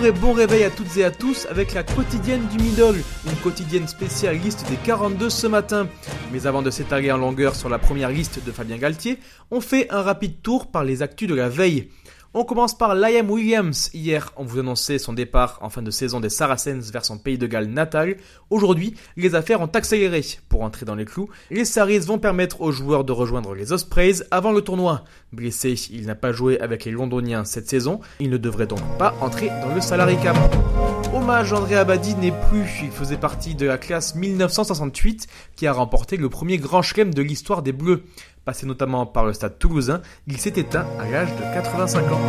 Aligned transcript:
Bonjour 0.00 0.16
et 0.16 0.18
bon 0.18 0.32
réveil 0.32 0.64
à 0.64 0.70
toutes 0.70 0.96
et 0.96 1.04
à 1.04 1.10
tous 1.10 1.46
avec 1.50 1.74
la 1.74 1.82
quotidienne 1.82 2.46
du 2.48 2.56
middle, 2.56 3.02
une 3.26 3.36
quotidienne 3.42 3.86
spéciale 3.86 4.38
liste 4.38 4.66
des 4.70 4.76
42 4.76 5.28
ce 5.28 5.46
matin. 5.46 5.88
Mais 6.32 6.46
avant 6.46 6.62
de 6.62 6.70
s'étaler 6.70 7.12
en 7.12 7.18
longueur 7.18 7.54
sur 7.54 7.68
la 7.68 7.78
première 7.78 8.08
liste 8.08 8.42
de 8.42 8.50
Fabien 8.50 8.78
Galtier, 8.78 9.18
on 9.50 9.60
fait 9.60 9.90
un 9.90 10.00
rapide 10.00 10.40
tour 10.40 10.70
par 10.70 10.84
les 10.84 11.02
actus 11.02 11.28
de 11.28 11.34
la 11.34 11.50
veille. 11.50 11.90
On 12.32 12.44
commence 12.44 12.78
par 12.78 12.94
Liam 12.94 13.28
Williams. 13.28 13.90
Hier, 13.92 14.32
on 14.36 14.44
vous 14.44 14.60
annonçait 14.60 15.00
son 15.00 15.12
départ 15.12 15.58
en 15.62 15.68
fin 15.68 15.82
de 15.82 15.90
saison 15.90 16.20
des 16.20 16.28
Saracens 16.28 16.92
vers 16.92 17.04
son 17.04 17.18
pays 17.18 17.38
de 17.38 17.48
Galles 17.48 17.66
natal. 17.66 18.18
Aujourd'hui, 18.50 18.94
les 19.16 19.34
affaires 19.34 19.60
ont 19.60 19.66
accéléré. 19.66 20.24
Pour 20.48 20.62
entrer 20.62 20.86
dans 20.86 20.94
les 20.94 21.06
clous, 21.06 21.28
les 21.50 21.64
Saris 21.64 21.98
vont 21.98 22.20
permettre 22.20 22.60
aux 22.60 22.70
joueurs 22.70 23.02
de 23.02 23.10
rejoindre 23.10 23.52
les 23.56 23.72
Ospreys 23.72 24.22
avant 24.30 24.52
le 24.52 24.60
tournoi. 24.60 25.02
Blessé, 25.32 25.74
il 25.90 26.06
n'a 26.06 26.14
pas 26.14 26.30
joué 26.30 26.60
avec 26.60 26.84
les 26.84 26.92
Londoniens 26.92 27.44
cette 27.44 27.68
saison. 27.68 27.98
Il 28.20 28.30
ne 28.30 28.36
devrait 28.36 28.68
donc 28.68 28.82
pas 28.96 29.12
entrer 29.20 29.48
dans 29.48 29.74
le 29.74 29.80
salary 29.80 30.16
cap. 30.22 30.36
Hommage 31.12 31.52
André 31.52 31.74
Abadi 31.74 32.14
n'est 32.14 32.34
plus. 32.48 32.82
Il 32.84 32.92
faisait 32.92 33.16
partie 33.16 33.56
de 33.56 33.66
la 33.66 33.76
classe 33.76 34.14
1968 34.14 35.26
qui 35.56 35.66
a 35.66 35.72
remporté 35.72 36.16
le 36.16 36.28
premier 36.28 36.58
grand 36.58 36.82
chelem 36.82 37.12
de 37.12 37.22
l'histoire 37.22 37.64
des 37.64 37.72
Bleus. 37.72 38.04
Passé 38.44 38.64
notamment 38.64 39.04
par 39.04 39.26
le 39.26 39.34
stade 39.34 39.58
toulousain, 39.58 40.00
il 40.26 40.38
s'est 40.38 40.54
éteint 40.56 40.86
à 40.98 41.08
l'âge 41.10 41.28
de 41.36 41.42
85 41.54 42.10
ans. 42.10 42.20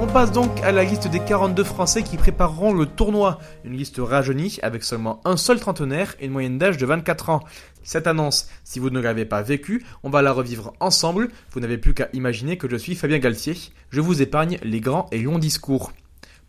On 0.00 0.06
passe 0.06 0.30
donc 0.30 0.60
à 0.62 0.72
la 0.72 0.84
liste 0.84 1.08
des 1.08 1.20
42 1.20 1.64
Français 1.64 2.02
qui 2.02 2.18
prépareront 2.18 2.74
le 2.74 2.84
tournoi. 2.84 3.38
Une 3.64 3.76
liste 3.76 3.96
rajeunie 3.98 4.58
avec 4.62 4.84
seulement 4.84 5.20
un 5.24 5.38
seul 5.38 5.58
trentenaire 5.58 6.14
et 6.20 6.26
une 6.26 6.32
moyenne 6.32 6.58
d'âge 6.58 6.76
de 6.76 6.84
24 6.84 7.30
ans. 7.30 7.40
Cette 7.82 8.06
annonce, 8.06 8.48
si 8.62 8.78
vous 8.78 8.90
ne 8.90 9.00
l'avez 9.00 9.24
pas 9.24 9.40
vécue, 9.40 9.86
on 10.02 10.10
va 10.10 10.20
la 10.20 10.32
revivre 10.32 10.74
ensemble. 10.80 11.28
Vous 11.52 11.60
n'avez 11.60 11.78
plus 11.78 11.94
qu'à 11.94 12.08
imaginer 12.12 12.58
que 12.58 12.68
je 12.68 12.76
suis 12.76 12.94
Fabien 12.94 13.18
Galtier. 13.18 13.56
Je 13.90 14.00
vous 14.00 14.20
épargne 14.20 14.58
les 14.62 14.80
grands 14.80 15.06
et 15.12 15.22
longs 15.22 15.38
discours. 15.38 15.92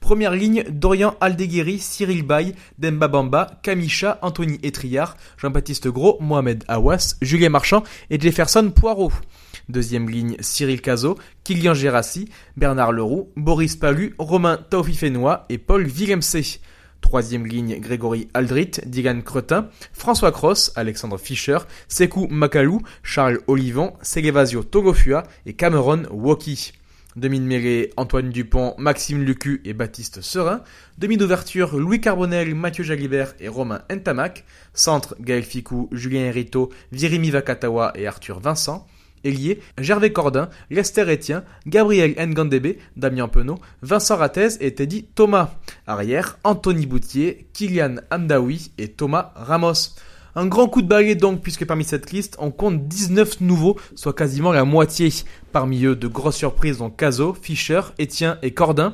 Première 0.03 0.35
ligne, 0.35 0.65
Dorian 0.69 1.15
Aldeguerri, 1.21 1.79
Cyril 1.79 2.23
Bay, 2.23 2.55
Demba 2.77 3.07
Bamba, 3.07 3.61
Kamisha, 3.63 4.19
Anthony 4.21 4.59
Etriard, 4.61 5.15
Jean-Baptiste 5.37 5.87
Gros, 5.87 6.17
Mohamed 6.19 6.65
Awas, 6.67 7.15
Julien 7.21 7.47
Marchand 7.47 7.83
et 8.09 8.19
Jefferson 8.19 8.69
Poirot. 8.75 9.13
Deuxième 9.69 10.09
ligne, 10.09 10.35
Cyril 10.41 10.81
Cazot, 10.81 11.17
Kylian 11.45 11.73
Gérassi, 11.73 12.27
Bernard 12.57 12.91
Leroux, 12.91 13.29
Boris 13.37 13.77
Palu, 13.77 14.13
Romain 14.19 14.59
Taufifénois 14.69 15.45
et 15.47 15.57
Paul 15.57 15.85
Villemc. 15.85 16.19
Troisième 16.99 17.47
ligne, 17.47 17.79
Grégory 17.79 18.27
Aldrit, 18.33 18.71
Dylan 18.85 19.23
Cretin, 19.23 19.69
François 19.93 20.33
Cross, 20.33 20.73
Alexandre 20.75 21.17
Fischer, 21.17 21.59
Sekou 21.87 22.27
Makalou, 22.27 22.81
Charles 23.03 23.39
Olivon, 23.47 23.93
Segevasio 24.01 24.63
Togofua 24.63 25.23
et 25.45 25.53
Cameron 25.53 26.03
Woki. 26.11 26.73
Demi 27.15 27.39
de 27.39 27.45
mêlée, 27.45 27.91
Antoine 27.95 28.29
Dupont, 28.29 28.73
Maxime 28.79 29.23
Lucu 29.23 29.61
et 29.65 29.73
Baptiste 29.73 30.21
Serin. 30.21 30.61
Demi 30.97 31.17
d'ouverture, 31.17 31.77
Louis 31.77 32.01
Carbonel, 32.01 32.55
Mathieu 32.55 32.83
Jalibert 32.83 33.35
et 33.39 33.47
Romain 33.47 33.83
Entamac. 33.91 34.45
Centre, 34.73 35.15
Gaël 35.19 35.43
Ficou, 35.43 35.89
Julien 35.91 36.21
Herito, 36.21 36.71
Virimi 36.91 37.29
Vakatawa 37.29 37.91
et 37.95 38.07
Arthur 38.07 38.39
Vincent. 38.39 38.87
Ailier, 39.23 39.61
Gervais 39.77 40.11
Cordin, 40.11 40.49
Lester 40.69 41.03
Etienne, 41.03 41.43
Gabriel 41.67 42.15
Ngandebe, 42.17 42.77
Damien 42.97 43.27
Penaud, 43.27 43.59
Vincent 43.81 44.17
Ratez 44.17 44.57
et 44.59 44.73
Teddy 44.73 45.05
Thomas. 45.15 45.55
Arrière, 45.87 46.39
Anthony 46.43 46.87
Boutier, 46.87 47.47
Kylian 47.53 47.97
Amdaoui 48.11 48.71
et 48.77 48.89
Thomas 48.89 49.31
Ramos. 49.35 49.95
Un 50.35 50.47
grand 50.47 50.67
coup 50.67 50.81
de 50.81 50.87
balai 50.87 51.13
donc, 51.13 51.41
puisque 51.41 51.65
parmi 51.65 51.83
cette 51.83 52.11
liste, 52.11 52.37
on 52.39 52.49
compte 52.49 52.87
19 52.87 53.41
nouveaux, 53.41 53.77
soit 53.93 54.13
quasiment 54.13 54.51
la 54.51 54.65
moitié. 54.65 55.09
Parmi 55.51 55.85
eux, 55.85 55.95
de 55.95 56.07
grosses 56.07 56.37
surprises 56.37 56.79
dont 56.79 56.89
Caso, 56.89 57.35
Fischer, 57.39 57.81
Etienne 57.99 58.37
et 58.41 58.51
Cordin. 58.51 58.93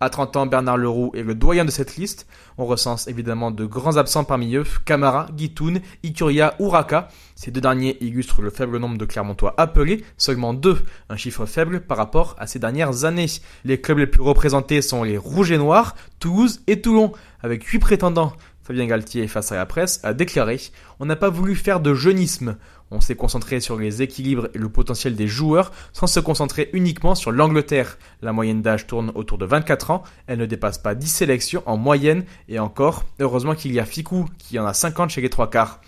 À 0.00 0.10
30 0.10 0.36
ans, 0.36 0.46
Bernard 0.46 0.76
Leroux 0.76 1.10
est 1.14 1.24
le 1.24 1.34
doyen 1.34 1.64
de 1.64 1.70
cette 1.72 1.96
liste. 1.96 2.28
On 2.56 2.66
recense 2.66 3.08
évidemment 3.08 3.50
de 3.50 3.66
grands 3.66 3.96
absents 3.96 4.22
parmi 4.22 4.54
eux, 4.54 4.64
Camara, 4.84 5.26
Guitoun, 5.34 5.80
Ikuria, 6.04 6.54
Uraka. 6.60 7.08
Ces 7.34 7.50
deux 7.50 7.60
derniers 7.60 7.98
illustrent 8.00 8.40
le 8.40 8.50
faible 8.50 8.78
nombre 8.78 8.96
de 8.96 9.04
Clermontois 9.04 9.54
appelés, 9.58 10.04
seulement 10.16 10.54
deux, 10.54 10.78
un 11.10 11.16
chiffre 11.16 11.46
faible 11.46 11.80
par 11.80 11.96
rapport 11.96 12.36
à 12.38 12.46
ces 12.46 12.60
dernières 12.60 13.04
années. 13.04 13.26
Les 13.64 13.80
clubs 13.80 13.98
les 13.98 14.06
plus 14.06 14.22
représentés 14.22 14.82
sont 14.82 15.02
les 15.02 15.18
Rouges 15.18 15.50
et 15.50 15.58
Noirs, 15.58 15.96
Toulouse 16.20 16.60
et 16.68 16.80
Toulon, 16.80 17.12
avec 17.42 17.64
huit 17.64 17.80
prétendants. 17.80 18.32
Fabien 18.68 18.84
Galtier, 18.84 19.26
face 19.28 19.50
à 19.50 19.56
la 19.56 19.64
presse, 19.64 19.98
a 20.02 20.12
déclaré 20.12 20.60
On 21.00 21.06
n'a 21.06 21.16
pas 21.16 21.30
voulu 21.30 21.54
faire 21.54 21.80
de 21.80 21.94
jeunisme. 21.94 22.58
On 22.90 23.00
s'est 23.00 23.14
concentré 23.14 23.60
sur 23.60 23.78
les 23.78 24.02
équilibres 24.02 24.50
et 24.52 24.58
le 24.58 24.68
potentiel 24.68 25.16
des 25.16 25.26
joueurs 25.26 25.72
sans 25.94 26.06
se 26.06 26.20
concentrer 26.20 26.68
uniquement 26.74 27.14
sur 27.14 27.32
l'Angleterre. 27.32 27.96
La 28.20 28.34
moyenne 28.34 28.60
d'âge 28.60 28.86
tourne 28.86 29.10
autour 29.14 29.38
de 29.38 29.46
24 29.46 29.90
ans, 29.90 30.02
elle 30.26 30.38
ne 30.38 30.44
dépasse 30.44 30.76
pas 30.76 30.94
10 30.94 31.06
sélections 31.06 31.62
en 31.64 31.78
moyenne 31.78 32.26
et 32.50 32.58
encore, 32.58 33.06
heureusement 33.20 33.54
qu'il 33.54 33.72
y 33.72 33.80
a 33.80 33.86
Ficou 33.86 34.26
qui 34.36 34.58
en 34.58 34.66
a 34.66 34.74
50 34.74 35.08
chez 35.08 35.22
les 35.22 35.30
trois 35.30 35.48
quarts. 35.48 35.80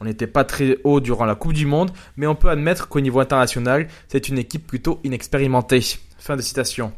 On 0.00 0.04
n'était 0.04 0.26
pas 0.26 0.42
très 0.42 0.78
haut 0.82 0.98
durant 0.98 1.26
la 1.26 1.36
Coupe 1.36 1.52
du 1.52 1.64
Monde, 1.64 1.92
mais 2.16 2.26
on 2.26 2.34
peut 2.34 2.50
admettre 2.50 2.88
qu'au 2.88 2.98
niveau 2.98 3.20
international, 3.20 3.86
c'est 4.08 4.28
une 4.28 4.38
équipe 4.38 4.66
plutôt 4.66 4.98
inexpérimentée. 5.04 6.00
Fin 6.18 6.34
de 6.34 6.42
citation. 6.42 6.92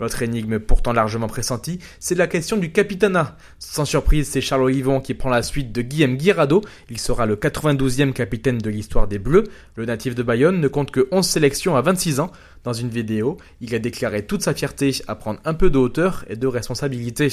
L'autre 0.00 0.22
énigme 0.22 0.60
pourtant 0.60 0.92
largement 0.92 1.26
pressentie, 1.26 1.80
c'est 1.98 2.14
la 2.14 2.28
question 2.28 2.56
du 2.56 2.70
capitanat. 2.70 3.36
Sans 3.58 3.84
surprise, 3.84 4.28
c'est 4.28 4.40
Charles 4.40 4.62
Olivon 4.62 5.00
qui 5.00 5.14
prend 5.14 5.28
la 5.28 5.42
suite 5.42 5.72
de 5.72 5.82
Guillaume 5.82 6.16
Guirado. 6.16 6.62
Il 6.88 6.98
sera 6.98 7.26
le 7.26 7.34
92e 7.34 8.12
capitaine 8.12 8.58
de 8.58 8.70
l'histoire 8.70 9.08
des 9.08 9.18
Bleus. 9.18 9.44
Le 9.74 9.86
natif 9.86 10.14
de 10.14 10.22
Bayonne 10.22 10.60
ne 10.60 10.68
compte 10.68 10.92
que 10.92 11.08
11 11.10 11.26
sélections 11.26 11.74
à 11.74 11.82
26 11.82 12.20
ans. 12.20 12.30
Dans 12.62 12.72
une 12.72 12.90
vidéo, 12.90 13.38
il 13.60 13.74
a 13.74 13.78
déclaré 13.78 14.24
toute 14.24 14.42
sa 14.42 14.54
fierté 14.54 14.92
à 15.08 15.16
prendre 15.16 15.40
un 15.44 15.54
peu 15.54 15.70
de 15.70 15.78
hauteur 15.78 16.24
et 16.28 16.36
de 16.36 16.46
responsabilité. 16.46 17.28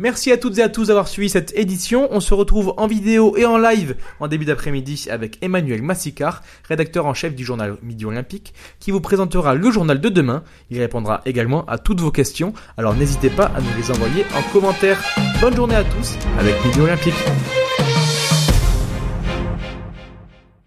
Merci 0.00 0.30
à 0.30 0.36
toutes 0.36 0.58
et 0.58 0.62
à 0.62 0.68
tous 0.68 0.86
d'avoir 0.86 1.08
suivi 1.08 1.28
cette 1.28 1.52
édition. 1.56 2.06
On 2.12 2.20
se 2.20 2.32
retrouve 2.32 2.72
en 2.76 2.86
vidéo 2.86 3.36
et 3.36 3.44
en 3.44 3.58
live 3.58 3.96
en 4.20 4.28
début 4.28 4.44
d'après-midi 4.44 5.08
avec 5.10 5.38
Emmanuel 5.42 5.82
Massicard, 5.82 6.42
rédacteur 6.68 7.06
en 7.06 7.14
chef 7.14 7.34
du 7.34 7.44
journal 7.44 7.78
Midi 7.82 8.04
Olympique, 8.04 8.54
qui 8.78 8.92
vous 8.92 9.00
présentera 9.00 9.56
le 9.56 9.70
journal 9.72 10.00
de 10.00 10.08
demain. 10.08 10.44
Il 10.70 10.78
répondra 10.78 11.20
également 11.26 11.64
à 11.66 11.78
toutes 11.78 12.00
vos 12.00 12.12
questions, 12.12 12.52
alors 12.76 12.94
n'hésitez 12.94 13.28
pas 13.28 13.46
à 13.46 13.60
nous 13.60 13.76
les 13.76 13.90
envoyer 13.90 14.24
en 14.36 14.52
commentaire. 14.52 15.02
Bonne 15.40 15.56
journée 15.56 15.74
à 15.74 15.82
tous 15.82 16.14
avec 16.38 16.64
Midi 16.64 16.80
Olympique. 16.80 17.14